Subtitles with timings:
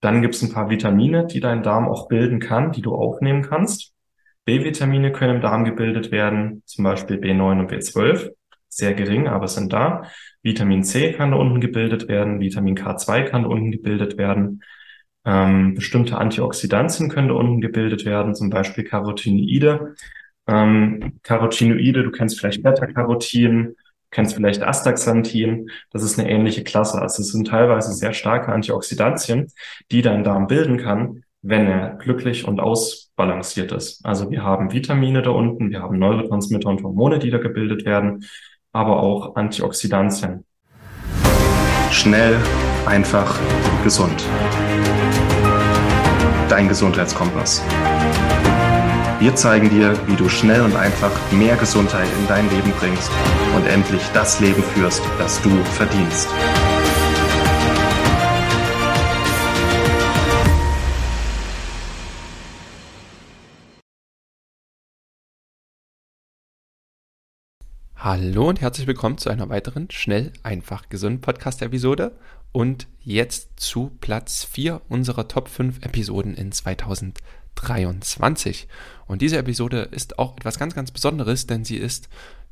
[0.00, 3.42] Dann gibt es ein paar Vitamine, die dein Darm auch bilden kann, die du aufnehmen
[3.42, 3.92] kannst.
[4.46, 8.30] B-Vitamine können im Darm gebildet werden, zum Beispiel B9 und B12.
[8.68, 10.04] Sehr gering, aber sind da.
[10.42, 14.62] Vitamin C kann da unten gebildet werden, Vitamin K2 kann da unten gebildet werden.
[15.24, 19.94] Ähm, bestimmte Antioxidantien können da unten gebildet werden, zum Beispiel Carotinoide.
[20.46, 23.76] Ähm, Carotinoide, du kennst vielleicht Beta-Carotin,
[24.10, 25.70] kennst vielleicht Astaxanthin.
[25.90, 27.00] Das ist eine ähnliche Klasse.
[27.00, 29.48] Also es sind teilweise sehr starke Antioxidantien,
[29.90, 34.04] die dein Darm bilden kann, wenn er glücklich und ausbalanciert ist.
[34.04, 38.24] Also wir haben Vitamine da unten, wir haben Neurotransmitter und Hormone, die da gebildet werden,
[38.72, 40.44] aber auch Antioxidantien.
[41.90, 42.36] Schnell,
[42.86, 43.38] einfach,
[43.82, 44.24] gesund.
[46.48, 47.62] Dein Gesundheitskompass.
[49.20, 53.10] Wir zeigen dir, wie du schnell und einfach mehr Gesundheit in dein Leben bringst
[53.54, 56.26] und endlich das Leben führst, das du verdienst.
[67.96, 72.16] Hallo und herzlich willkommen zu einer weiteren Schnell, einfach, gesund Podcast-Episode
[72.52, 76.52] und jetzt zu Platz 4 unserer Top 5 Episoden in
[77.60, 78.68] 2023.
[79.06, 82.08] Und diese Episode ist auch etwas ganz, ganz Besonderes, denn sie ist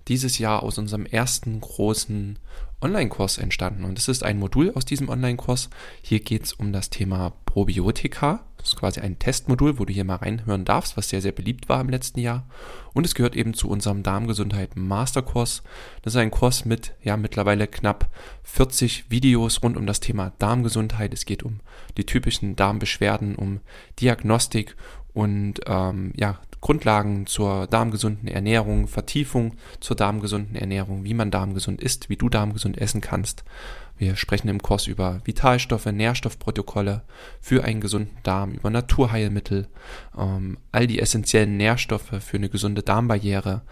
[0.09, 2.39] dieses Jahr aus unserem ersten großen
[2.81, 3.85] Online-Kurs entstanden.
[3.85, 5.69] Und es ist ein Modul aus diesem Online-Kurs.
[6.03, 8.45] Hier geht es um das Thema Probiotika.
[8.59, 11.71] Das ist quasi ein Testmodul, wo du hier mal reinhören darfst, was sehr, sehr beliebt
[11.71, 12.47] war im letzten Jahr.
[12.93, 15.63] Und es gehört eben zu unserem Darmgesundheit Masterkurs.
[16.03, 18.11] Das ist ein Kurs mit ja mittlerweile knapp
[18.43, 21.15] 40 Videos rund um das Thema Darmgesundheit.
[21.15, 21.61] Es geht um
[21.97, 23.61] die typischen Darmbeschwerden, um
[23.99, 24.77] Diagnostik
[25.15, 32.11] und ähm, ja, Grundlagen zur darmgesunden Ernährung, Vertiefung zur darmgesunden Ernährung, wie man darmgesund isst,
[32.11, 33.45] wie du darmgesund essen kannst.
[33.99, 37.03] Wir sprechen im Kurs über Vitalstoffe, Nährstoffprotokolle
[37.41, 39.67] für einen gesunden Darm, über Naturheilmittel,
[40.17, 43.63] ähm, all die essentiellen Nährstoffe für eine gesunde Darmbarriere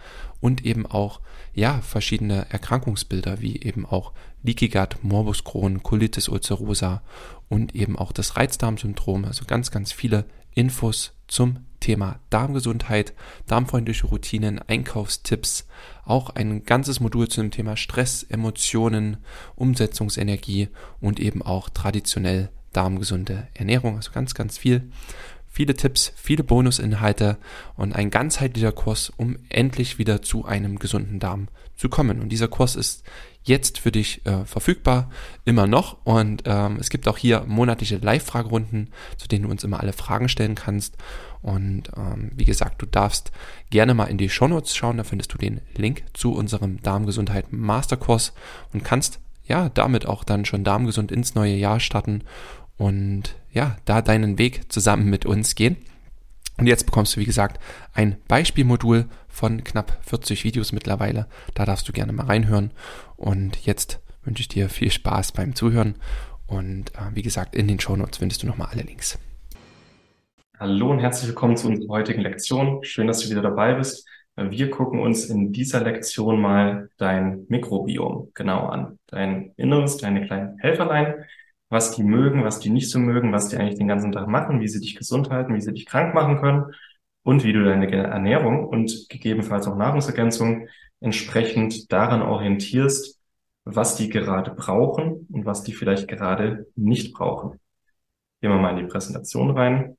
[0.41, 1.21] und eben auch
[1.53, 4.11] ja verschiedene Erkrankungsbilder wie eben auch
[4.43, 7.01] Leaky Gut, Morbus Crohn, Colitis ulcerosa
[7.47, 9.25] und eben auch das Reizdarmsyndrom.
[9.25, 13.13] Also ganz ganz viele Infos zum Thema Darmgesundheit,
[13.45, 15.67] darmfreundliche Routinen, Einkaufstipps,
[16.05, 19.17] auch ein ganzes Modul zu dem Thema Stress, Emotionen,
[19.55, 23.95] Umsetzungsenergie und eben auch traditionell darmgesunde Ernährung.
[23.95, 24.89] Also ganz, ganz viel.
[25.47, 27.37] Viele Tipps, viele Bonusinhalte
[27.75, 32.21] und ein ganzheitlicher Kurs, um endlich wieder zu einem gesunden Darm zu kommen.
[32.21, 33.03] Und dieser Kurs ist
[33.47, 35.09] jetzt für dich äh, verfügbar,
[35.45, 35.97] immer noch.
[36.03, 40.29] Und ähm, es gibt auch hier monatliche Live-Fragerunden, zu denen du uns immer alle Fragen
[40.29, 40.95] stellen kannst.
[41.41, 43.31] Und ähm, wie gesagt, du darfst
[43.69, 48.33] gerne mal in die Shownotes schauen, da findest du den Link zu unserem Darmgesundheit Masterkurs
[48.73, 52.23] und kannst ja damit auch dann schon darmgesund ins neue Jahr starten
[52.77, 55.77] und ja, da deinen Weg zusammen mit uns gehen.
[56.59, 57.61] Und jetzt bekommst du, wie gesagt,
[57.93, 61.27] ein Beispielmodul von knapp 40 Videos mittlerweile.
[61.53, 62.71] Da darfst du gerne mal reinhören.
[63.15, 65.95] Und jetzt wünsche ich dir viel Spaß beim Zuhören.
[66.47, 69.19] Und äh, wie gesagt, in den Shownotes findest du nochmal alle Links.
[70.59, 72.83] Hallo und herzlich willkommen zu unserer heutigen Lektion.
[72.83, 74.07] Schön, dass du wieder dabei bist.
[74.35, 78.97] Wir gucken uns in dieser Lektion mal dein Mikrobiom genau an.
[79.07, 81.25] Dein Inneres, deine kleinen Helferlein,
[81.69, 84.61] was die mögen, was die nicht so mögen, was die eigentlich den ganzen Tag machen,
[84.61, 86.73] wie sie dich gesund halten, wie sie dich krank machen können
[87.23, 90.67] und wie du deine Ernährung und gegebenenfalls auch Nahrungsergänzung
[91.01, 93.19] entsprechend daran orientierst,
[93.65, 97.59] was die gerade brauchen und was die vielleicht gerade nicht brauchen.
[98.41, 99.97] Gehen wir mal in die Präsentation rein.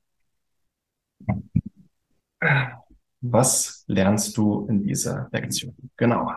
[3.20, 5.76] Was lernst du in dieser Lektion?
[5.96, 6.32] Genau.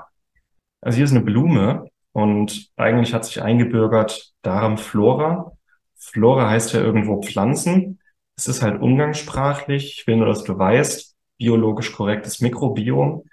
[0.81, 5.53] Also hier ist eine Blume und eigentlich hat sich eingebürgert Darmflora.
[5.95, 7.99] Flora heißt ja irgendwo Pflanzen.
[8.35, 9.99] Es ist halt umgangssprachlich.
[9.99, 13.23] Ich will nur, dass du weißt, biologisch korrektes Mikrobiom.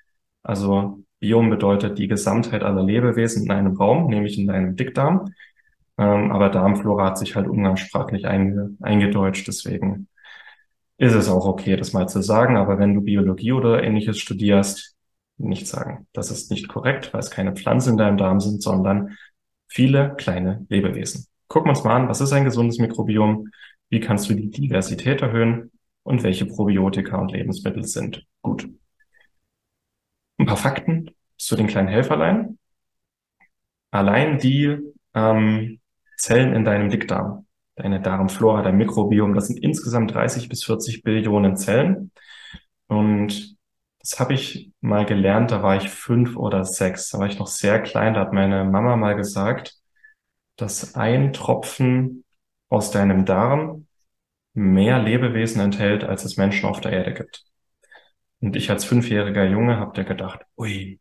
[0.42, 5.32] Also Biom bedeutet die Gesamtheit aller Lebewesen in einem Raum, nämlich in deinem Dickdarm.
[5.98, 9.48] Ähm, aber Darmflora hat sich halt umgangssprachlich einge eingedeutscht.
[9.48, 10.08] Deswegen
[10.98, 12.56] ist es auch okay, das mal zu sagen.
[12.56, 14.96] Aber wenn du Biologie oder ähnliches studierst,
[15.38, 16.06] nicht sagen.
[16.12, 19.16] Das ist nicht korrekt, weil es keine Pflanzen in deinem Darm sind, sondern
[19.68, 21.26] viele kleine Lebewesen.
[21.48, 23.48] Gucken wir uns mal an, was ist ein gesundes Mikrobiom?
[23.88, 25.70] Wie kannst du die Diversität erhöhen?
[26.02, 28.68] Und welche Probiotika und Lebensmittel sind gut?
[30.38, 32.58] Ein paar Fakten zu den kleinen Helferlein.
[33.90, 34.78] Allein die
[35.14, 35.80] ähm,
[36.16, 37.46] Zellen in deinem Dickdarm,
[37.76, 42.10] deine Darmflora, dein Mikrobiom, das sind insgesamt 30 bis 40 Billionen Zellen.
[42.86, 43.57] Und
[44.00, 47.46] das habe ich mal gelernt, da war ich fünf oder sechs, da war ich noch
[47.46, 49.76] sehr klein, da hat meine Mama mal gesagt,
[50.56, 52.24] dass ein Tropfen
[52.68, 53.86] aus deinem Darm
[54.54, 57.44] mehr Lebewesen enthält, als es Menschen auf der Erde gibt.
[58.40, 61.00] Und ich als fünfjähriger Junge habe dir gedacht, ui,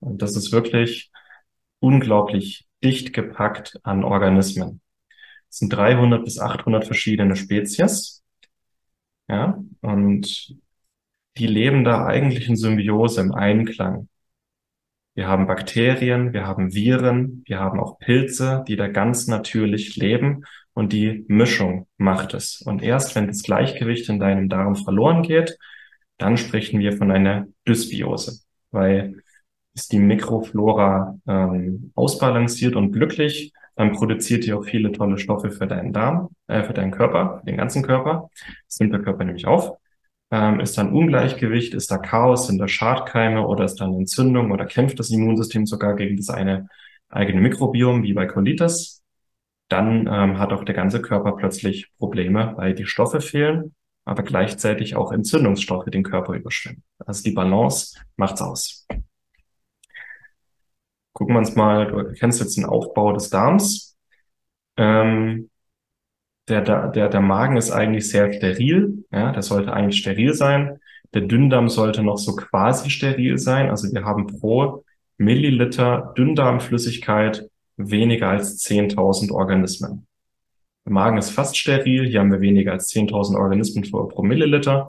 [0.00, 1.10] und das ist wirklich
[1.80, 4.80] unglaublich dicht gepackt an Organismen.
[5.50, 8.22] Es sind 300 bis 800 verschiedene Spezies.
[9.28, 10.56] Ja, und
[11.36, 14.08] die leben da eigentlich in Symbiose, im Einklang.
[15.14, 20.44] Wir haben Bakterien, wir haben Viren, wir haben auch Pilze, die da ganz natürlich leben
[20.72, 22.60] und die Mischung macht es.
[22.62, 25.56] Und erst wenn das Gleichgewicht in deinem Darm verloren geht,
[26.18, 28.40] dann sprechen wir von einer Dysbiose,
[28.70, 29.22] weil
[29.74, 35.66] ist die Mikroflora ähm, ausbalanciert und glücklich, dann produziert die auch viele tolle Stoffe für
[35.66, 38.30] deinen Darm, äh, für deinen Körper, den ganzen Körper.
[38.68, 39.76] Das nimmt der Körper nämlich auf.
[40.34, 44.66] Ähm, ist dann Ungleichgewicht, ist da Chaos, sind da Schadkeime oder ist dann Entzündung oder
[44.66, 46.68] kämpft das Immunsystem sogar gegen das eine
[47.08, 49.04] eigene Mikrobiom, wie bei Colitis,
[49.68, 54.96] dann ähm, hat auch der ganze Körper plötzlich Probleme, weil die Stoffe fehlen, aber gleichzeitig
[54.96, 56.82] auch Entzündungsstoffe den Körper überschwemmen.
[56.98, 58.88] Also die Balance macht's aus.
[61.12, 63.96] Gucken wir uns mal, du kennst jetzt den Aufbau des Darms.
[64.76, 65.48] Ähm,
[66.48, 70.78] der, der, der Magen ist eigentlich sehr steril, ja, der sollte eigentlich steril sein.
[71.14, 73.70] Der Dünndarm sollte noch so quasi steril sein.
[73.70, 74.84] Also wir haben pro
[75.16, 80.06] Milliliter Dünndarmflüssigkeit weniger als 10.000 Organismen.
[80.84, 84.88] Der Magen ist fast steril, hier haben wir weniger als 10.000 Organismen pro Milliliter.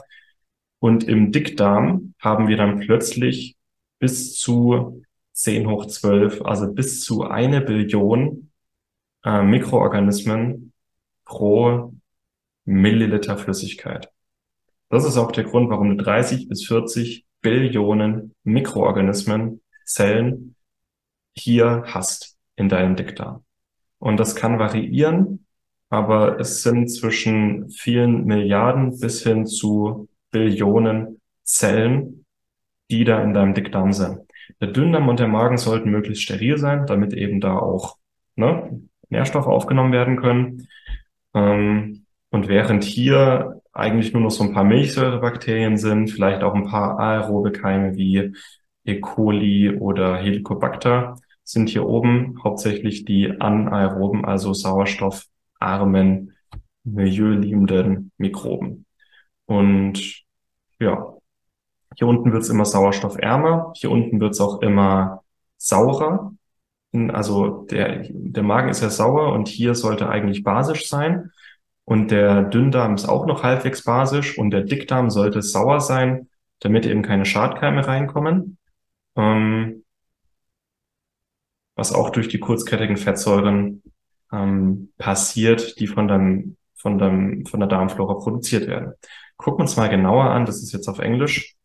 [0.79, 3.55] Und im Dickdarm haben wir dann plötzlich
[3.99, 5.03] bis zu
[5.33, 8.51] 10 hoch 12, also bis zu eine Billion
[9.23, 10.73] äh, Mikroorganismen
[11.25, 11.93] pro
[12.65, 14.09] Milliliter Flüssigkeit.
[14.89, 20.55] Das ist auch der Grund, warum du 30 bis 40 Billionen Mikroorganismen, Zellen
[21.35, 23.43] hier hast in deinem Dickdarm.
[23.99, 25.45] Und das kann variieren,
[25.89, 32.25] aber es sind zwischen vielen Milliarden bis hin zu Billionen Zellen,
[32.89, 34.19] die da in deinem Dickdarm sind.
[34.61, 37.97] Der Dünndarm und der Magen sollten möglichst steril sein, damit eben da auch
[38.35, 40.67] ne, Nährstoffe aufgenommen werden können.
[41.35, 46.65] Ähm, und während hier eigentlich nur noch so ein paar Milchsäurebakterien sind, vielleicht auch ein
[46.65, 48.33] paar aerobe Keime wie
[48.85, 48.99] E.
[48.99, 56.33] coli oder Helicobacter, sind hier oben hauptsächlich die anaeroben, also sauerstoffarmen,
[56.83, 58.85] milieuliebenden Mikroben.
[59.45, 60.23] Und
[60.79, 61.13] ja,
[61.95, 65.23] hier unten wird's immer sauerstoffärmer, hier unten wird's auch immer
[65.57, 66.33] saurer.
[67.11, 71.31] Also der, der Magen ist ja sauer und hier sollte eigentlich basisch sein.
[71.85, 76.85] Und der Dünndarm ist auch noch halbwegs basisch und der Dickdarm sollte sauer sein, damit
[76.85, 78.57] eben keine Schadkeime reinkommen.
[79.15, 79.83] Ähm,
[81.75, 83.83] was auch durch die kurzkettigen Fettsäuren
[84.31, 88.93] ähm, passiert, die von, deinem, von, deinem, von der Darmflora produziert werden.
[89.37, 91.55] Gucken wir uns mal genauer an, das ist jetzt auf Englisch,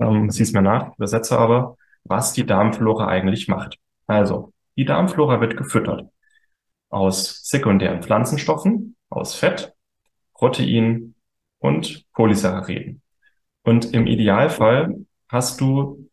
[0.00, 3.78] ähm, sieh's mir nach, übersetze aber, was die Darmflora eigentlich macht.
[4.06, 6.08] Also, die Darmflora wird gefüttert
[6.88, 9.74] aus sekundären Pflanzenstoffen, aus Fett,
[10.34, 11.14] Protein
[11.58, 13.02] und Polysacchariden.
[13.62, 14.94] Und im Idealfall
[15.28, 16.08] hast du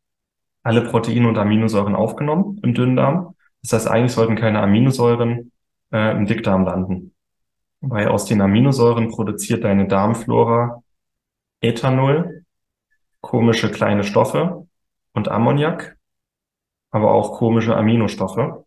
[0.64, 3.36] alle Proteine und Aminosäuren aufgenommen im Dünndarm.
[3.62, 5.52] Das heißt, eigentlich sollten keine Aminosäuren
[5.92, 7.14] äh, im Dickdarm landen.
[7.82, 10.82] Weil aus den Aminosäuren produziert deine Darmflora
[11.62, 12.44] Ethanol,
[13.22, 14.68] komische kleine Stoffe
[15.14, 15.98] und Ammoniak,
[16.94, 18.66] aber auch komische Aminostoffe,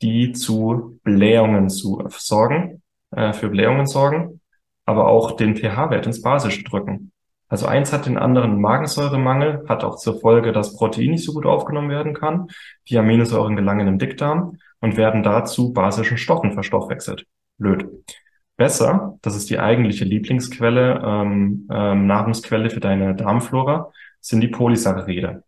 [0.00, 4.40] die zu Blähungen zu sorgen, äh, für Blähungen sorgen,
[4.86, 7.12] aber auch den pH-Wert ins Basische drücken.
[7.48, 11.46] Also eins hat den anderen Magensäuremangel, hat auch zur Folge, dass Protein nicht so gut
[11.46, 12.48] aufgenommen werden kann.
[12.88, 17.26] Die Aminosäuren gelangen im Dickdarm und werden dazu basischen Stoffen verstoffwechselt.
[17.58, 17.86] Blöd.
[18.56, 25.44] Besser, das ist die eigentliche Lieblingsquelle, ähm, ähm, Nahrungsquelle für deine Darmflora, sind die Polysaccharide.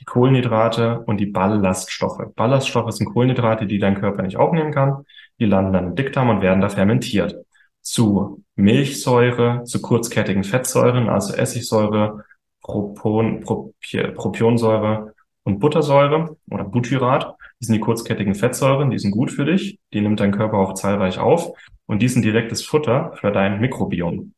[0.00, 2.34] Die Kohlenhydrate und die Ballaststoffe.
[2.34, 5.04] Ballaststoffe sind Kohlenhydrate, die dein Körper nicht aufnehmen kann.
[5.38, 7.36] Die landen dann im Dickdarm und werden da fermentiert
[7.84, 12.24] zu Milchsäure, zu kurzkettigen Fettsäuren, also Essigsäure,
[12.62, 17.36] Propon, Propionsäure und Buttersäure oder Butyrat.
[17.60, 20.74] Die sind die kurzkettigen Fettsäuren, die sind gut für dich, die nimmt dein Körper auch
[20.74, 21.52] zahlreich auf
[21.86, 24.32] und die sind direktes Futter für dein Mikrobiom.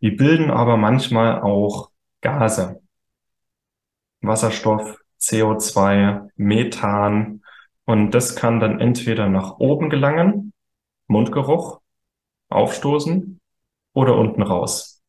[0.00, 1.90] Die bilden aber manchmal auch
[2.22, 2.79] Gase.
[4.20, 7.42] Wasserstoff, CO2, Methan
[7.84, 10.52] und das kann dann entweder nach oben gelangen,
[11.06, 11.80] Mundgeruch,
[12.48, 13.40] aufstoßen
[13.92, 15.02] oder unten raus.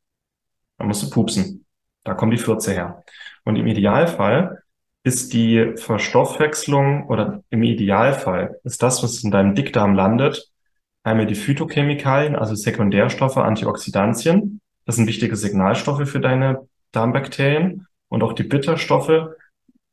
[0.77, 1.65] Da musst du pupsen.
[2.03, 3.03] Da kommen die Fürze her.
[3.43, 4.63] Und im Idealfall
[5.03, 10.51] ist die Verstoffwechslung oder im Idealfall ist das, was in deinem Dickdarm landet,
[11.03, 14.61] Einmal die Phytochemikalien, also Sekundärstoffe, Antioxidantien.
[14.85, 17.87] Das sind wichtige Signalstoffe für deine Darmbakterien.
[18.11, 19.29] Und auch die Bitterstoffe,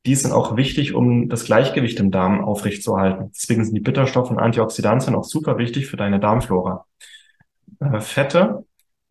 [0.05, 3.31] die sind auch wichtig, um das Gleichgewicht im Darm aufrechtzuerhalten.
[3.33, 6.85] Deswegen sind die Bitterstoffe und Antioxidantien auch super wichtig für deine Darmflora.
[7.79, 8.65] Äh, Fette,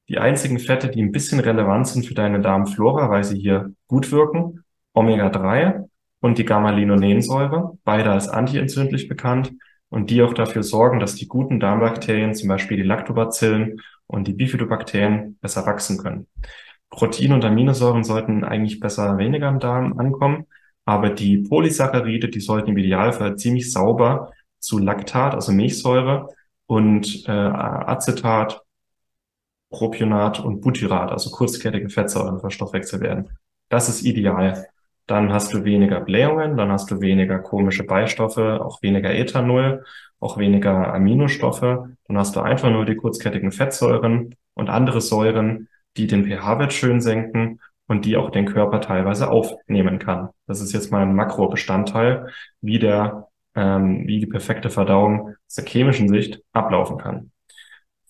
[0.09, 4.11] die einzigen Fette, die ein bisschen relevant sind für deine Darmflora, weil sie hier gut
[4.11, 5.87] wirken, Omega-3
[6.19, 9.53] und die Gamma-Linolensäure, beide als antientzündlich bekannt
[9.87, 14.33] und die auch dafür sorgen, dass die guten Darmbakterien, zum Beispiel die Lactobacillen und die
[14.33, 16.27] Bifidobakterien, besser wachsen können.
[16.89, 20.45] Protein und Aminosäuren sollten eigentlich besser weniger im Darm ankommen,
[20.85, 26.29] aber die Polysaccharide, die sollten im Idealfall ziemlich sauber zu Laktat, also Milchsäure
[26.65, 28.61] und äh, Acetat,
[29.69, 33.29] Propionat und Butyrat, also kurzkettige Fettsäuren verstoffwechselt werden.
[33.69, 34.65] Das ist ideal.
[35.07, 39.83] Dann hast du weniger Blähungen, dann hast du weniger komische Beistoffe, auch weniger Ethanol,
[40.19, 41.95] auch weniger Aminostoffe.
[42.07, 45.67] Dann hast du einfach nur die kurzkettigen Fettsäuren und andere Säuren,
[45.97, 50.29] die den pH-Wert schön senken und die auch den Körper teilweise aufnehmen kann.
[50.45, 52.27] Das ist jetzt mal ein Makrobestandteil,
[52.61, 57.31] wie der, ähm, wie die perfekte Verdauung aus der chemischen Sicht ablaufen kann.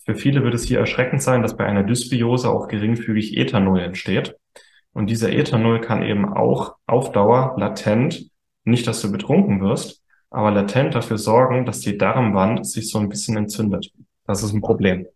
[0.06, 4.36] Für viele wird es hier erschreckend sein, dass bei einer Dysbiose auch geringfügig Ethanol entsteht.
[4.94, 8.30] Und dieser Ethanol kann eben auch auf Dauer latent,
[8.64, 13.10] nicht dass du betrunken wirst, aber latent dafür sorgen, dass die Darmwand sich so ein
[13.10, 13.92] bisschen entzündet.
[14.26, 15.08] Das ist ein Problem.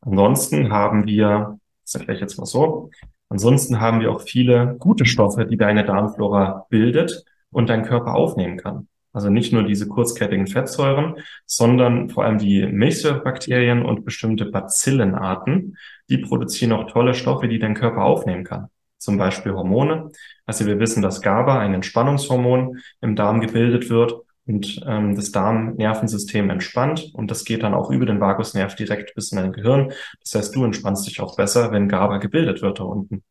[0.00, 2.90] Ansonsten haben wir, das erkläre ich jetzt mal so,
[3.28, 8.58] ansonsten haben wir auch viele gute Stoffe, die deine Darmflora bildet und dein Körper aufnehmen
[8.58, 8.88] kann.
[9.12, 15.76] Also nicht nur diese kurzkettigen Fettsäuren, sondern vor allem die Milchsäurebakterien und bestimmte Bacillenarten,
[16.08, 18.68] die produzieren auch tolle Stoffe, die dein Körper aufnehmen kann.
[18.98, 20.10] Zum Beispiel Hormone.
[20.44, 24.12] Also wir wissen, dass GABA, ein Entspannungshormon, im Darm gebildet wird
[24.48, 29.30] und ähm, das Darmnervensystem entspannt und das geht dann auch über den Vagusnerv direkt bis
[29.30, 29.92] in dein Gehirn.
[30.22, 33.22] Das heißt, du entspannst dich auch besser, wenn GABA gebildet wird da unten.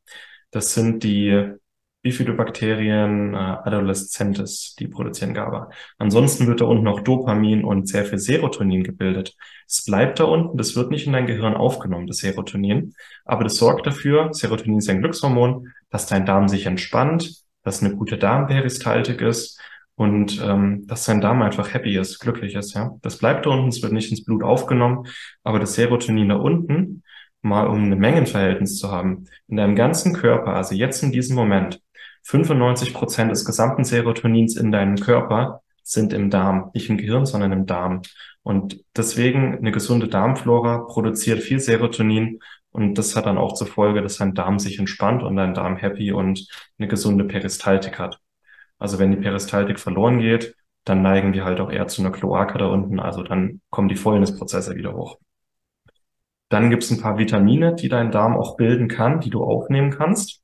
[0.51, 1.55] Das sind die
[2.03, 5.71] Bifidobakterien äh, adolescentes, die produzieren GABA.
[5.97, 9.35] Ansonsten wird da unten noch Dopamin und sehr viel Serotonin gebildet.
[9.67, 12.93] Es bleibt da unten, das wird nicht in dein Gehirn aufgenommen, das Serotonin,
[13.25, 17.95] aber das sorgt dafür, Serotonin ist ein Glückshormon, dass dein Darm sich entspannt, dass eine
[17.95, 19.59] gute Darmperistaltik ist
[19.97, 22.75] und ähm, dass sein Darm einfach happy ist, glücklich ist.
[22.75, 25.07] Ja, das bleibt da unten, es wird nicht ins Blut aufgenommen,
[25.43, 27.01] aber das Serotonin da unten,
[27.41, 31.81] mal um ein Mengenverhältnis zu haben, in deinem ganzen Körper, also jetzt in diesem Moment,
[32.23, 37.51] 95 Prozent des gesamten Serotonins in deinem Körper sind im Darm, nicht im Gehirn, sondern
[37.51, 38.01] im Darm.
[38.43, 42.39] Und deswegen eine gesunde Darmflora produziert viel Serotonin
[42.69, 45.77] und das hat dann auch zur Folge, dass dein Darm sich entspannt und dein Darm
[45.77, 48.19] happy und eine gesunde Peristaltik hat.
[48.79, 52.57] Also wenn die Peristaltik verloren geht, dann neigen wir halt auch eher zu einer Kloake
[52.57, 52.99] da unten.
[52.99, 55.17] Also dann kommen die Fäulnisprozesse wieder hoch.
[56.49, 59.91] Dann gibt es ein paar Vitamine, die dein Darm auch bilden kann, die du aufnehmen
[59.91, 60.41] kannst.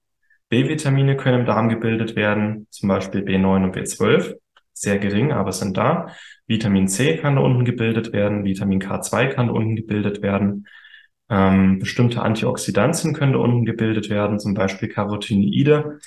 [0.49, 4.35] B-Vitamine können im Darm gebildet werden, zum Beispiel B9 und B12.
[4.73, 6.07] Sehr gering, aber sind da.
[6.45, 10.67] Vitamin C kann da unten gebildet werden, Vitamin K2 kann da unten gebildet werden.
[11.29, 15.99] Ähm, bestimmte Antioxidantien können da unten gebildet werden, zum Beispiel Carotinoide.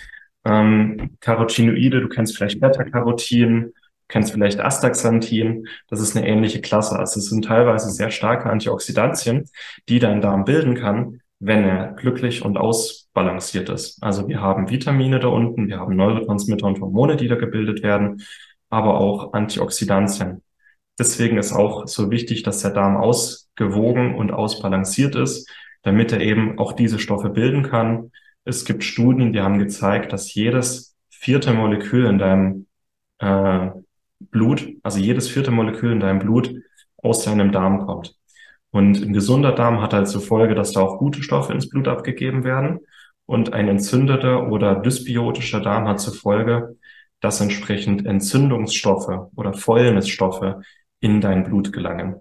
[0.47, 3.73] Ähm, Carotinoide, du kennst vielleicht Beta-Carotin,
[4.07, 5.67] kennst vielleicht Astaxanthin.
[5.89, 6.97] Das ist eine ähnliche Klasse.
[6.97, 9.51] Also es sind teilweise sehr starke Antioxidantien,
[9.89, 14.01] die dein Darm bilden kann, wenn er glücklich und ausbalanciert ist.
[14.03, 18.23] Also wir haben Vitamine da unten, wir haben Neurotransmitter und Hormone, die da gebildet werden,
[18.71, 20.43] aber auch Antioxidantien.
[20.97, 25.51] Deswegen ist auch so wichtig, dass der Darm ausgewogen und ausbalanciert ist,
[25.83, 28.13] damit er eben auch diese Stoffe bilden kann,
[28.47, 32.67] es gibt Studien, die haben gezeigt, dass jedes vierte Molekül in deinem
[33.19, 33.71] äh,
[34.21, 36.55] Blut, also jedes vierte Molekül in deinem Blut
[36.97, 38.15] aus deinem Darm kommt.
[38.71, 41.89] Und ein gesunder Darm hat halt zur Folge, dass da auch gute Stoffe ins Blut
[41.89, 42.81] abgegeben werden.
[43.27, 46.77] Und ein entzündeter oder dysbiotischer Darm hat zur Folge,
[47.21, 50.63] dass entsprechend Entzündungsstoffe oder Fäulnisstoffe
[51.01, 52.21] in dein Blut gelangen.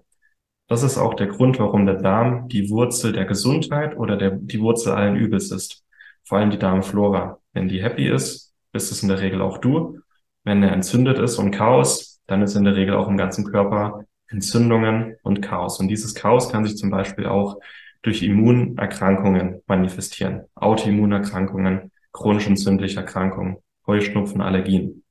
[0.66, 4.60] Das ist auch der Grund, warum der Darm die Wurzel der Gesundheit oder der, die
[4.60, 5.85] Wurzel allen Übels ist
[6.26, 7.40] vor allem die Darmflora.
[7.52, 10.00] Wenn die happy ist, bist es in der Regel auch du.
[10.44, 14.04] Wenn er entzündet ist und Chaos, dann ist in der Regel auch im ganzen Körper
[14.28, 15.78] Entzündungen und Chaos.
[15.80, 17.58] Und dieses Chaos kann sich zum Beispiel auch
[18.02, 20.44] durch Immunerkrankungen manifestieren.
[20.54, 25.04] Autoimmunerkrankungen, chronisch entzündliche Erkrankungen, Heuschnupfen, Allergien.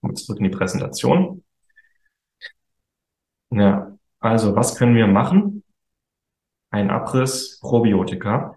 [0.00, 1.42] Und zurück in die Präsentation.
[3.50, 5.64] Ja, also was können wir machen?
[6.70, 8.55] Ein Abriss Probiotika.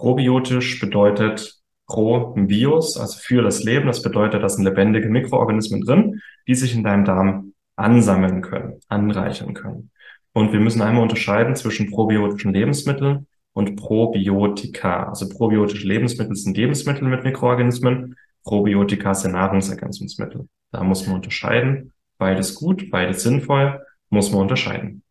[0.00, 3.86] Probiotisch bedeutet pro Bios, also für das Leben.
[3.86, 9.52] Das bedeutet, da sind lebendige Mikroorganismen drin, die sich in deinem Darm ansammeln können, anreichern
[9.52, 9.90] können.
[10.32, 15.10] Und wir müssen einmal unterscheiden zwischen probiotischen Lebensmitteln und Probiotika.
[15.10, 20.48] Also probiotische Lebensmittel sind Lebensmittel mit Mikroorganismen, Probiotika sind Nahrungsergänzungsmittel.
[20.72, 21.92] Da muss man unterscheiden.
[22.16, 25.02] Beides gut, beides sinnvoll, muss man unterscheiden.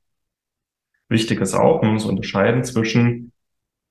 [1.09, 3.33] Wichtig ist auch, man muss unterscheiden zwischen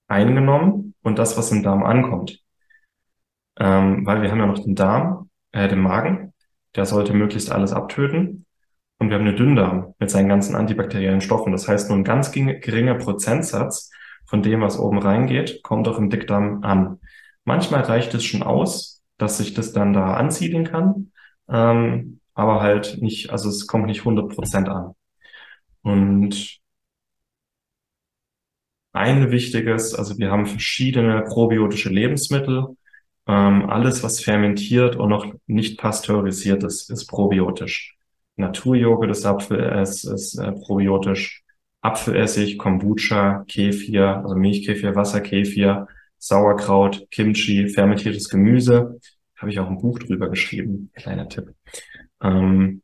[0.09, 2.41] eingenommen und das, was im Darm ankommt.
[3.59, 6.33] Ähm, weil wir haben ja noch den Darm, äh, den Magen,
[6.77, 8.47] der sollte möglichst alles abtöten.
[8.99, 11.53] Und wir haben einen Dünndarm mit seinen ganzen antibakteriellen Stoffen.
[11.53, 13.91] Das heißt, nur ein ganz geringer Prozentsatz
[14.27, 16.99] von dem, was oben reingeht, kommt auch im Dickdarm an.
[17.45, 21.13] Manchmal reicht es schon aus, dass sich das dann da ansiedeln kann,
[21.49, 24.95] ähm, aber halt nicht, also es kommt nicht 100 Prozent an.
[25.83, 26.59] Und
[28.93, 32.77] ein wichtiges, also wir haben verschiedene probiotische Lebensmittel.
[33.27, 37.97] Ähm, alles, was fermentiert und noch nicht pasteurisiert ist, ist probiotisch.
[38.37, 41.43] Naturjoghurt ist, Apfel, ist, ist äh, probiotisch.
[41.81, 45.87] Apfelessig, Kombucha, Kefir, also Milchkefir, Wasserkefir,
[46.19, 48.99] Sauerkraut, Kimchi, fermentiertes Gemüse.
[49.37, 50.91] Habe ich auch ein Buch drüber geschrieben.
[50.95, 51.53] Kleiner Tipp.
[52.23, 52.83] Ähm,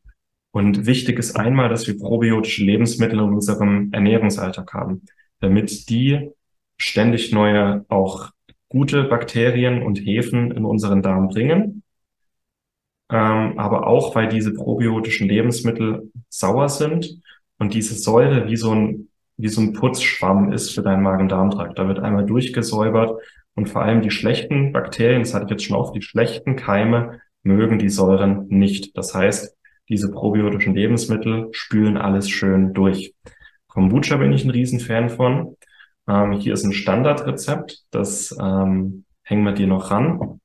[0.51, 5.01] und wichtig ist einmal, dass wir probiotische Lebensmittel in unserem Ernährungsalltag haben,
[5.45, 6.31] damit die
[6.77, 8.31] ständig neue, auch
[8.67, 11.83] gute Bakterien und Hefen in unseren Darm bringen.
[13.11, 17.21] Ähm, aber auch, weil diese probiotischen Lebensmittel sauer sind
[17.59, 21.77] und diese Säure wie so ein, wie so ein Putzschwamm ist für deinen Magen-Darm-Trakt.
[21.77, 23.21] Da wird einmal durchgesäubert
[23.53, 27.21] und vor allem die schlechten Bakterien, das hatte ich jetzt schon auf, die schlechten Keime
[27.43, 28.97] mögen die Säuren nicht.
[28.97, 29.55] Das heißt,
[29.87, 33.13] diese probiotischen Lebensmittel spülen alles schön durch.
[33.75, 35.57] Kombucha bin ich ein Riesenfan von.
[36.07, 40.39] Ähm, hier ist ein Standardrezept, das ähm, hängen wir dir noch ran.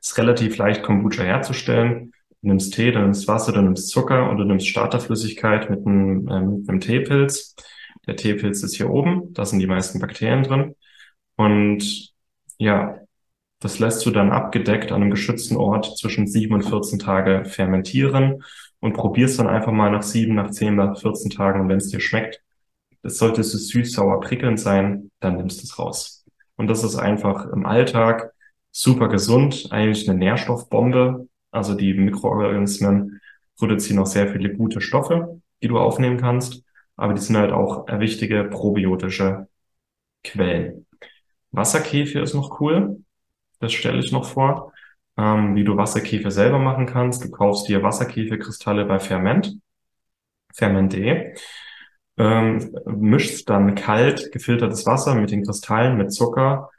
[0.00, 2.12] Ist relativ leicht, Kombucha herzustellen.
[2.42, 6.28] Du nimmst Tee, du nimmst Wasser, du nimmst Zucker und du nimmst Starterflüssigkeit mit einem,
[6.28, 7.54] ähm, einem Teepilz.
[8.08, 10.74] Der Teepilz ist hier oben, da sind die meisten Bakterien drin.
[11.36, 12.12] Und
[12.58, 12.96] ja,
[13.60, 18.42] das lässt du dann abgedeckt an einem geschützten Ort zwischen sieben und 14 Tage fermentieren
[18.80, 21.60] und probierst dann einfach mal nach sieben, nach zehn, nach 14 Tagen.
[21.60, 22.42] Und wenn es dir schmeckt,
[23.02, 26.24] das sollte es süß, sauer, prickelnd sein, dann nimmst du es raus.
[26.56, 28.32] Und das ist einfach im Alltag
[28.70, 31.28] super gesund, eigentlich eine Nährstoffbombe.
[31.50, 33.20] Also die Mikroorganismen
[33.56, 36.62] produzieren auch sehr viele gute Stoffe, die du aufnehmen kannst,
[36.96, 39.48] aber die sind halt auch wichtige probiotische
[40.22, 40.86] Quellen.
[41.50, 43.02] Wasserkäfer ist noch cool.
[43.58, 44.72] Das stelle ich noch vor,
[45.20, 47.24] ähm, wie du Wasserkäfer selber machen kannst.
[47.24, 49.58] Du kaufst dir Wasserkäferkristalle bei Ferment,
[50.54, 51.34] Ferment.de,
[52.16, 56.70] ähm, mischst dann kalt gefiltertes Wasser mit den Kristallen, mit Zucker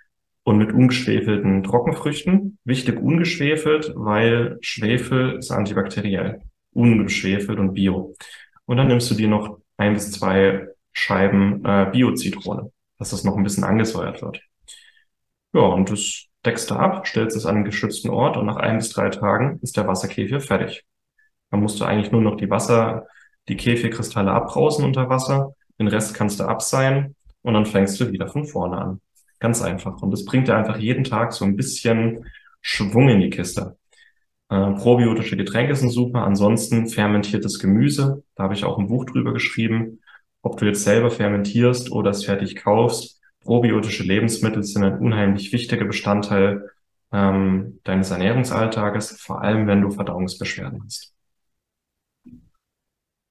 [0.44, 2.58] und mit ungeschwefelten Trockenfrüchten.
[2.64, 6.42] Wichtig ungeschwefelt, weil Schwefel ist antibakteriell.
[6.74, 8.16] Ungeschwefelt und bio.
[8.66, 13.38] Und dann nimmst du dir noch ein bis zwei Scheiben äh, Bio-Zitrone, dass das noch
[13.38, 14.42] ein bisschen angesäuert wird.
[15.54, 18.78] Ja, und das deckst du ab, stellst es an einen geschützten Ort und nach ein
[18.78, 20.84] bis drei Tagen ist der Wasserkäfer fertig.
[21.50, 23.08] Dann musst du eigentlich nur noch die Wasser,
[23.48, 28.28] die Käfirkristalle abbrausen unter Wasser, den Rest kannst du abseihen und dann fängst du wieder
[28.28, 29.02] von vorne an.
[29.40, 30.02] Ganz einfach.
[30.02, 32.26] Und das bringt dir einfach jeden Tag so ein bisschen
[32.62, 33.78] Schwung in die Kiste.
[34.50, 36.24] Äh, probiotische Getränke sind super.
[36.24, 38.24] Ansonsten fermentiertes Gemüse.
[38.36, 40.02] Da habe ich auch ein Buch drüber geschrieben.
[40.44, 43.21] Ob du jetzt selber fermentierst oder es fertig kaufst.
[43.42, 46.70] Probiotische Lebensmittel sind ein unheimlich wichtiger Bestandteil
[47.12, 51.14] ähm, deines Ernährungsalltages, vor allem wenn du Verdauungsbeschwerden hast.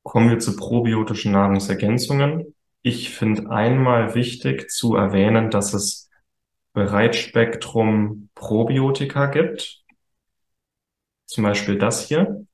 [0.03, 2.55] Kommen wir zu probiotischen Nahrungsergänzungen.
[2.83, 6.11] Ich finde einmal wichtig zu erwähnen, dass es
[6.73, 9.85] Breitspektrum Probiotika gibt.
[11.27, 12.46] Zum Beispiel das hier.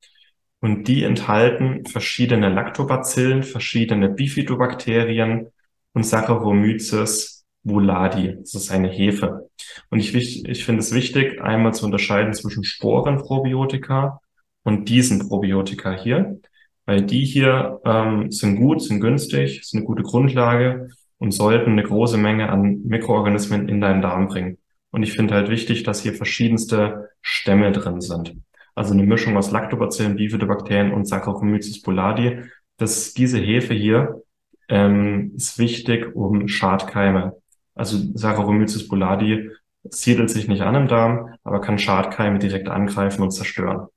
[0.60, 5.52] Und die enthalten verschiedene Lactobacillen, verschiedene Bifidobakterien
[5.92, 7.35] und Saccharomyces
[7.66, 8.36] boulardii.
[8.40, 9.50] Das ist eine Hefe.
[9.90, 14.20] Und ich, ich finde es wichtig, einmal zu unterscheiden zwischen Sporenprobiotika
[14.62, 16.38] und diesen Probiotika hier
[16.86, 21.82] weil die hier ähm, sind gut, sind günstig, sind eine gute Grundlage und sollten eine
[21.82, 24.58] große Menge an Mikroorganismen in deinen Darm bringen.
[24.90, 28.36] Und ich finde halt wichtig, dass hier verschiedenste Stämme drin sind.
[28.74, 32.42] Also eine Mischung aus Lactobacillen, Bifidobakterien und Saccharomyces boulardii.
[32.76, 34.22] Das, diese Hefe hier
[34.68, 37.34] ähm, ist wichtig, um Schadkeime.
[37.76, 39.50] Also Saccharomyces boulardii
[39.84, 43.88] siedelt sich nicht an im Darm, aber kann Schadkeime direkt angreifen und zerstören.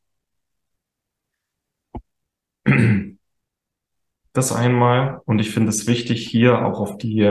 [4.33, 5.21] Das einmal.
[5.25, 7.21] Und ich finde es wichtig, hier auch auf die,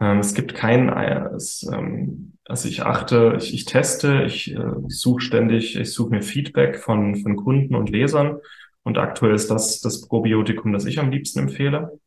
[0.00, 1.30] ähm, es gibt keinen, äh,
[1.72, 6.78] ähm, also ich achte, ich, ich teste, ich äh, suche ständig, ich suche mir Feedback
[6.78, 8.38] von, von Kunden und Lesern
[8.84, 11.98] Und aktuell ist das das Probiotikum, das ich am liebsten empfehle,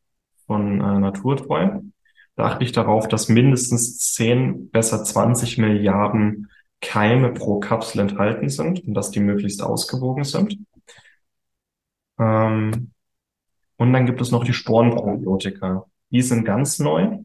[0.46, 1.80] von äh, Naturtreu.
[2.36, 8.84] Da achte ich darauf, dass mindestens 10, besser 20 Milliarden Keime pro Kapsel enthalten sind
[8.84, 10.58] und dass die möglichst ausgewogen sind.
[12.18, 12.92] Ähm,
[13.76, 15.86] und dann gibt es noch die Sporenprobiotika.
[16.10, 17.18] Die sind ganz neu.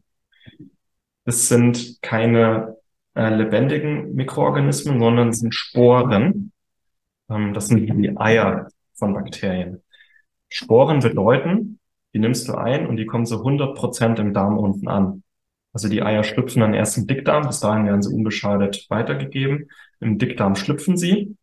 [1.24, 2.76] Es sind keine
[3.14, 6.52] äh, lebendigen Mikroorganismen, sondern sind Sporen.
[7.28, 9.82] Ähm, das sind die Eier von Bakterien.
[10.48, 11.77] Sporen bedeuten,
[12.18, 15.22] die nimmst du ein und die kommen zu 100 Prozent im Darm unten an.
[15.72, 19.70] Also die Eier schlüpfen dann erst im Dickdarm, bis dahin werden sie unbeschadet weitergegeben.
[20.00, 21.36] Im Dickdarm schlüpfen sie.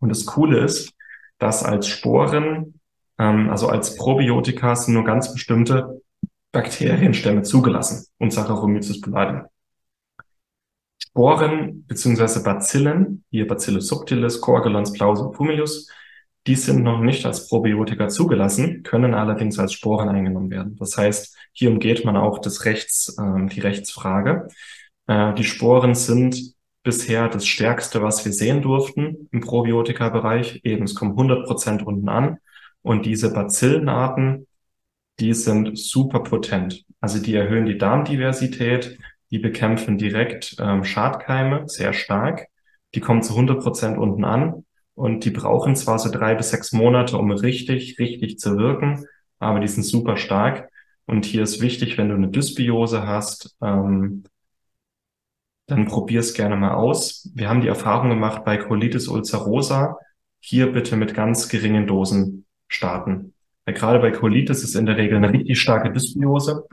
[0.00, 0.94] Und das Coole ist,
[1.38, 2.80] dass als Sporen,
[3.18, 6.02] ähm, also als Probiotika sind nur ganz bestimmte
[6.50, 9.42] Bakterienstämme zugelassen und Saccharomyces boulardii.
[10.98, 15.88] Sporen beziehungsweise Bazillen, hier Bacillus subtilis, Coagulans plausi, pumilus,
[16.46, 20.76] die sind noch nicht als Probiotika zugelassen, können allerdings als Sporen eingenommen werden.
[20.76, 24.48] Das heißt, hier umgeht man auch das Rechts, äh, die Rechtsfrage.
[25.06, 30.60] Äh, die Sporen sind bisher das Stärkste, was wir sehen durften im Probiotika-Bereich.
[30.64, 32.38] Eben, es kommen 100 Prozent unten an.
[32.82, 34.46] Und diese Bazillenarten,
[35.18, 36.84] die sind super potent.
[37.00, 38.98] Also die erhöhen die Darmdiversität,
[39.30, 42.46] die bekämpfen direkt ähm, Schadkeime sehr stark.
[42.94, 44.64] Die kommen zu 100 Prozent unten an
[45.00, 49.06] und die brauchen zwar so drei bis sechs Monate, um richtig, richtig zu wirken,
[49.38, 50.68] aber die sind super stark.
[51.06, 54.24] Und hier ist wichtig, wenn du eine Dysbiose hast, ähm,
[55.66, 57.30] dann probier es gerne mal aus.
[57.34, 59.96] Wir haben die Erfahrung gemacht bei Colitis ulcerosa,
[60.38, 63.32] hier bitte mit ganz geringen Dosen starten.
[63.64, 66.66] Weil gerade bei Colitis ist in der Regel eine richtig starke Dysbiose.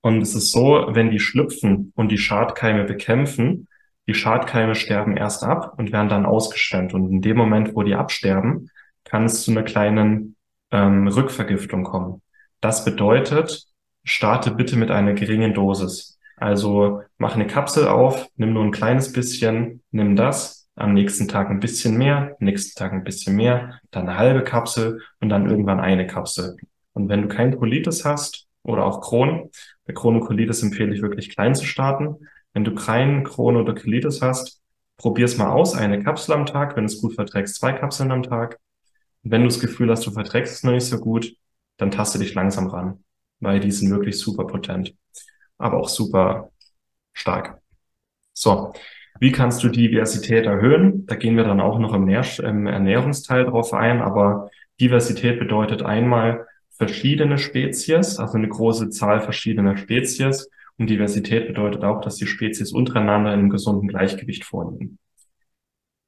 [0.00, 3.68] Und es ist so, wenn die schlüpfen und die Schadkeime bekämpfen,
[4.06, 6.94] die Schadkeime sterben erst ab und werden dann ausgeschwemmt.
[6.94, 8.70] Und in dem Moment, wo die absterben,
[9.04, 10.36] kann es zu einer kleinen
[10.70, 12.22] ähm, Rückvergiftung kommen.
[12.60, 13.66] Das bedeutet,
[14.04, 16.18] starte bitte mit einer geringen Dosis.
[16.36, 21.48] Also mach eine Kapsel auf, nimm nur ein kleines bisschen, nimm das, am nächsten Tag
[21.48, 25.80] ein bisschen mehr, nächsten Tag ein bisschen mehr, dann eine halbe Kapsel und dann irgendwann
[25.80, 26.56] eine Kapsel.
[26.92, 29.50] Und wenn du kein Colitis hast oder auch Crohn,
[29.86, 32.16] bei Colitis empfehle ich wirklich klein zu starten.
[32.56, 34.62] Wenn du keinen Crohn oder Colitis hast,
[34.96, 36.74] probier's mal aus, eine Kapsel am Tag.
[36.74, 38.58] Wenn du es gut verträgst, zwei Kapseln am Tag.
[39.22, 41.36] Wenn du das Gefühl hast, du verträgst es noch nicht so gut,
[41.76, 43.04] dann taste dich langsam ran,
[43.40, 44.94] weil die sind wirklich super potent,
[45.58, 46.50] aber auch super
[47.12, 47.60] stark.
[48.32, 48.72] So,
[49.20, 51.04] wie kannst du Diversität erhöhen?
[51.04, 54.48] Da gehen wir dann auch noch im, im Ernährungsteil drauf ein, aber
[54.80, 60.48] Diversität bedeutet einmal, verschiedene Spezies, also eine große Zahl verschiedener Spezies.
[60.78, 64.98] Und Diversität bedeutet auch, dass die Spezies untereinander in einem gesunden Gleichgewicht vorliegen.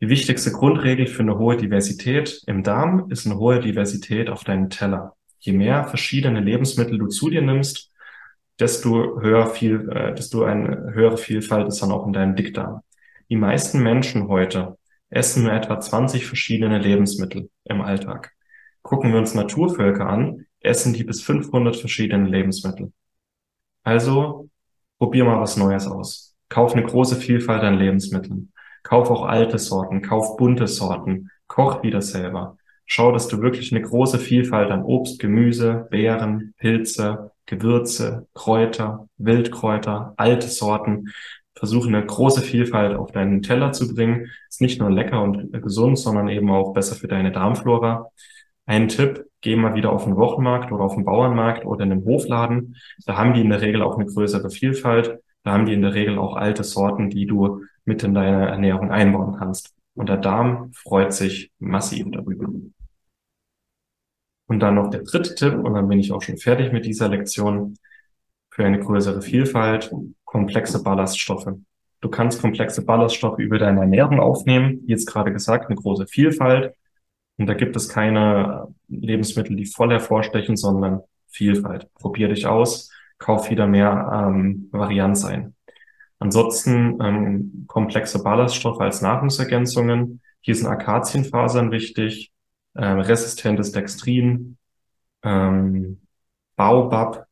[0.00, 4.70] Die wichtigste Grundregel für eine hohe Diversität im Darm ist eine hohe Diversität auf deinem
[4.70, 5.16] Teller.
[5.40, 7.90] Je mehr verschiedene Lebensmittel du zu dir nimmst,
[8.61, 12.83] desto höher viel, äh, desto eine höhere Vielfalt ist dann auch in deinem Dickdarm.
[13.31, 14.78] Die meisten Menschen heute
[15.11, 18.33] essen nur etwa 20 verschiedene Lebensmittel im Alltag.
[18.83, 22.92] Gucken wir uns Naturvölker an, essen die bis 500 verschiedene Lebensmittel.
[23.83, 24.48] Also
[24.99, 26.35] probier mal was Neues aus.
[26.49, 28.53] Kauf eine große Vielfalt an Lebensmitteln.
[28.83, 32.57] Kauf auch alte Sorten, kauf bunte Sorten, koch wieder selber.
[32.87, 40.15] Schau, dass du wirklich eine große Vielfalt an Obst, Gemüse, Beeren, Pilze, Gewürze, Kräuter, Wildkräuter,
[40.17, 41.13] alte Sorten.
[41.55, 44.31] Versuche eine große Vielfalt auf deinen Teller zu bringen.
[44.49, 48.11] Ist nicht nur lecker und gesund, sondern eben auch besser für deine Darmflora.
[48.65, 52.05] Ein Tipp, geh mal wieder auf den Wochenmarkt oder auf den Bauernmarkt oder in den
[52.05, 52.77] Hofladen.
[53.07, 55.20] Da haben die in der Regel auch eine größere Vielfalt.
[55.44, 58.90] Da haben die in der Regel auch alte Sorten, die du mit in deine Ernährung
[58.90, 59.74] einbauen kannst.
[59.94, 62.48] Und der Darm freut sich massiv darüber.
[64.46, 67.09] Und dann noch der dritte Tipp, und dann bin ich auch schon fertig mit dieser
[67.09, 67.74] Lektion.
[68.51, 69.92] Für eine größere Vielfalt,
[70.24, 71.48] komplexe Ballaststoffe.
[72.01, 74.81] Du kannst komplexe Ballaststoffe über deine Ernährung aufnehmen.
[74.85, 76.74] Wie jetzt gerade gesagt, eine große Vielfalt.
[77.38, 81.92] Und da gibt es keine Lebensmittel, die voll hervorstechen, sondern Vielfalt.
[81.94, 85.55] Probier dich aus, kauf wieder mehr ähm, Varianz ein.
[86.18, 90.20] Ansonsten ähm, komplexe Ballaststoffe als Nahrungsergänzungen.
[90.40, 92.33] Hier sind Akazienfasern wichtig,
[92.77, 94.57] ähm, resistentes Dextrin,
[95.22, 96.01] ähm,
[96.57, 97.27] Baobab,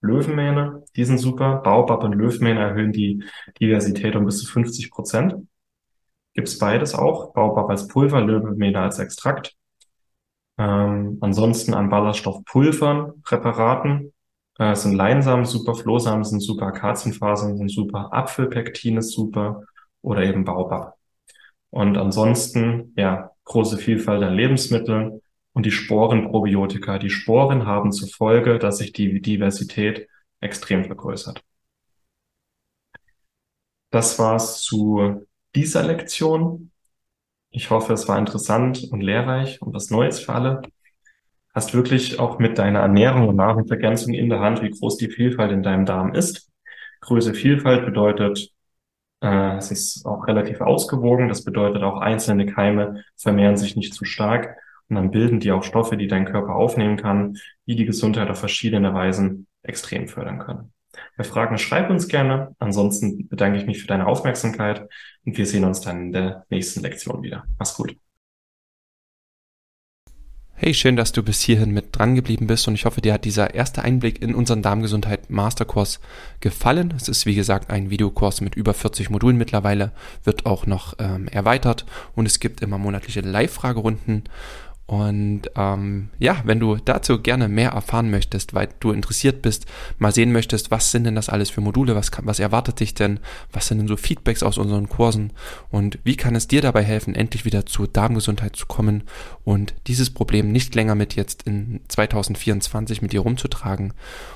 [0.00, 1.56] Löwenmähne, die sind super.
[1.56, 3.22] Baobab und Löwenmähne erhöhen die
[3.60, 5.34] Diversität um bis zu 50 Prozent
[6.34, 7.32] gibt's beides auch.
[7.32, 9.54] Baobab als Pulver, Löwenmähne als Extrakt.
[10.58, 14.12] Ähm, ansonsten an Ballaststoffpulvern, Präparaten
[14.58, 19.62] äh, sind Leinsamen super, Flohsamen sind super, Akazienfasern sind super, Apfelpektin ist super
[20.02, 20.96] oder eben Baobab.
[21.70, 25.20] Und ansonsten, ja, große Vielfalt an Lebensmitteln.
[25.54, 26.98] und die Sporenprobiotika.
[26.98, 30.08] Die Sporen haben zur Folge, dass sich die Diversität
[30.40, 31.42] extrem vergrößert.
[33.90, 36.70] Das war's zu dieser Lektion.
[37.50, 40.62] Ich hoffe, es war interessant und lehrreich und was Neues für alle.
[41.54, 45.52] Hast wirklich auch mit deiner Ernährung und Nahrungsergänzung in der Hand, wie groß die Vielfalt
[45.52, 46.50] in deinem Darm ist.
[47.00, 48.52] Größe Vielfalt bedeutet,
[49.20, 51.28] äh, es ist auch relativ ausgewogen.
[51.28, 54.56] Das bedeutet auch einzelne Keime vermehren sich nicht zu stark
[54.88, 57.36] und dann bilden die auch Stoffe, die dein Körper aufnehmen kann,
[57.66, 60.72] die die Gesundheit auf verschiedene Weisen extrem fördern können.
[61.16, 62.54] Bei Fragen schreib uns gerne.
[62.58, 64.88] Ansonsten bedanke ich mich für deine Aufmerksamkeit
[65.24, 67.44] und wir sehen uns dann in der nächsten Lektion wieder.
[67.58, 67.96] Mach's gut.
[70.64, 73.24] Hey, schön, dass du bis hierhin mit dran geblieben bist und ich hoffe, dir hat
[73.24, 75.98] dieser erste Einblick in unseren Darmgesundheit Masterkurs
[76.38, 76.94] gefallen.
[76.96, 79.90] Es ist wie gesagt ein Videokurs mit über 40 Modulen mittlerweile,
[80.22, 84.22] wird auch noch ähm, erweitert und es gibt immer monatliche Live-Fragerunden
[84.92, 89.64] und ähm, ja, wenn du dazu gerne mehr erfahren möchtest, weil du interessiert bist,
[89.96, 92.92] mal sehen möchtest, was sind denn das alles für Module, was, kann, was erwartet dich
[92.92, 93.18] denn,
[93.54, 95.32] was sind denn so Feedbacks aus unseren Kursen
[95.70, 99.04] und wie kann es dir dabei helfen, endlich wieder zur Darmgesundheit zu kommen
[99.44, 103.94] und dieses Problem nicht länger mit jetzt in 2024 mit dir rumzutragen.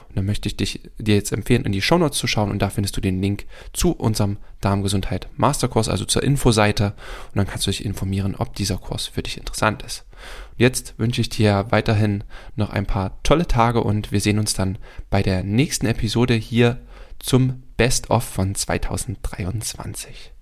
[0.09, 2.71] Und dann möchte ich dich, dir jetzt empfehlen, in die Shownotes zu schauen und da
[2.71, 6.95] findest du den Link zu unserem Darmgesundheit Masterkurs, also zur Infoseite
[7.33, 10.05] und dann kannst du dich informieren, ob dieser Kurs für dich interessant ist.
[10.57, 14.79] Jetzt wünsche ich dir weiterhin noch ein paar tolle Tage und wir sehen uns dann
[15.11, 16.79] bei der nächsten Episode hier
[17.19, 20.33] zum Best of von 2023.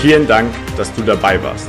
[0.00, 1.68] Vielen Dank, dass du dabei warst.